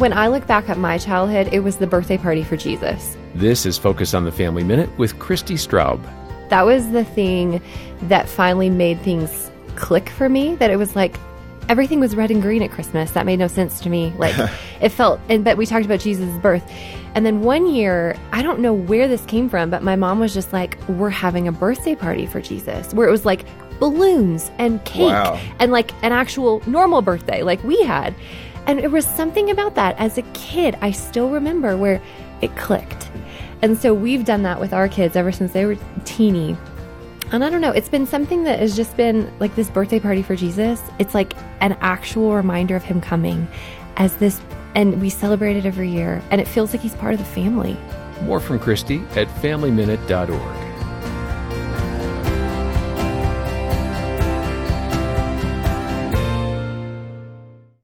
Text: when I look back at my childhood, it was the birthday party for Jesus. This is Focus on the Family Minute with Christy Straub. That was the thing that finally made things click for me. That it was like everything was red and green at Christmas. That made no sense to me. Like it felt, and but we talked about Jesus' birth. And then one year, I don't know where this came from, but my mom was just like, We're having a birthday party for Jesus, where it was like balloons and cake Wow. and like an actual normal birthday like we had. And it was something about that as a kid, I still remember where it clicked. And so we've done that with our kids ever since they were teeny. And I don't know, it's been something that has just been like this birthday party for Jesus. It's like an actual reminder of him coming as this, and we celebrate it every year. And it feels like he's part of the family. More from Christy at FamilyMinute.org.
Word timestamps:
when 0.00 0.12
I 0.12 0.28
look 0.28 0.46
back 0.46 0.68
at 0.68 0.78
my 0.78 0.98
childhood, 0.98 1.48
it 1.52 1.60
was 1.60 1.76
the 1.76 1.86
birthday 1.86 2.18
party 2.18 2.42
for 2.42 2.56
Jesus. 2.56 3.16
This 3.34 3.64
is 3.64 3.78
Focus 3.78 4.14
on 4.14 4.24
the 4.24 4.32
Family 4.32 4.64
Minute 4.64 4.90
with 4.98 5.18
Christy 5.18 5.54
Straub. 5.54 6.02
That 6.48 6.66
was 6.66 6.90
the 6.90 7.04
thing 7.04 7.60
that 8.02 8.28
finally 8.28 8.70
made 8.70 9.00
things 9.00 9.50
click 9.76 10.08
for 10.08 10.28
me. 10.28 10.56
That 10.56 10.70
it 10.70 10.76
was 10.76 10.96
like 10.96 11.16
everything 11.68 12.00
was 12.00 12.14
red 12.16 12.30
and 12.30 12.40
green 12.42 12.62
at 12.62 12.70
Christmas. 12.70 13.10
That 13.12 13.26
made 13.26 13.38
no 13.38 13.48
sense 13.48 13.80
to 13.80 13.90
me. 13.90 14.12
Like 14.18 14.34
it 14.80 14.90
felt, 14.90 15.20
and 15.28 15.44
but 15.44 15.56
we 15.56 15.66
talked 15.66 15.84
about 15.84 16.00
Jesus' 16.00 16.36
birth. 16.38 16.64
And 17.14 17.24
then 17.24 17.42
one 17.42 17.68
year, 17.68 18.16
I 18.32 18.42
don't 18.42 18.58
know 18.60 18.72
where 18.74 19.06
this 19.06 19.24
came 19.26 19.48
from, 19.48 19.70
but 19.70 19.82
my 19.82 19.94
mom 19.96 20.18
was 20.18 20.34
just 20.34 20.52
like, 20.52 20.78
We're 20.88 21.10
having 21.10 21.46
a 21.48 21.52
birthday 21.52 21.94
party 21.94 22.26
for 22.26 22.40
Jesus, 22.40 22.92
where 22.94 23.06
it 23.06 23.10
was 23.10 23.24
like 23.24 23.44
balloons 23.78 24.50
and 24.58 24.84
cake 24.84 25.10
Wow. 25.12 25.38
and 25.58 25.72
like 25.72 25.92
an 26.04 26.12
actual 26.12 26.62
normal 26.66 27.02
birthday 27.02 27.42
like 27.42 27.62
we 27.64 27.80
had. 27.82 28.14
And 28.66 28.80
it 28.80 28.90
was 28.90 29.04
something 29.04 29.50
about 29.50 29.74
that 29.74 29.96
as 29.98 30.16
a 30.16 30.22
kid, 30.32 30.76
I 30.80 30.90
still 30.92 31.28
remember 31.30 31.76
where 31.76 32.00
it 32.40 32.56
clicked. 32.56 33.10
And 33.62 33.76
so 33.78 33.92
we've 33.94 34.24
done 34.24 34.42
that 34.44 34.58
with 34.60 34.72
our 34.72 34.88
kids 34.88 35.16
ever 35.16 35.32
since 35.32 35.52
they 35.52 35.66
were 35.66 35.76
teeny. 36.04 36.56
And 37.32 37.44
I 37.44 37.50
don't 37.50 37.60
know, 37.60 37.70
it's 37.70 37.88
been 37.88 38.06
something 38.06 38.44
that 38.44 38.60
has 38.60 38.76
just 38.76 38.96
been 38.96 39.32
like 39.40 39.54
this 39.56 39.70
birthday 39.70 39.98
party 39.98 40.22
for 40.22 40.36
Jesus. 40.36 40.80
It's 40.98 41.14
like 41.14 41.34
an 41.60 41.76
actual 41.80 42.34
reminder 42.34 42.76
of 42.76 42.84
him 42.84 43.00
coming 43.00 43.48
as 43.96 44.16
this, 44.16 44.40
and 44.74 45.00
we 45.00 45.10
celebrate 45.10 45.56
it 45.56 45.66
every 45.66 45.90
year. 45.90 46.22
And 46.30 46.40
it 46.40 46.48
feels 46.48 46.72
like 46.72 46.80
he's 46.80 46.94
part 46.94 47.14
of 47.14 47.18
the 47.18 47.26
family. 47.26 47.76
More 48.22 48.40
from 48.40 48.58
Christy 48.58 48.98
at 49.16 49.28
FamilyMinute.org. 49.28 50.63